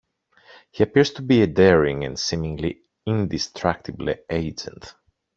He 0.71 0.83
appears 0.83 1.11
to 1.13 1.21
be 1.21 1.43
a 1.43 1.45
daring 1.45 2.03
and 2.05 2.17
seemingly 2.17 2.81
indestructible 3.05 4.15
agent. 4.31 4.95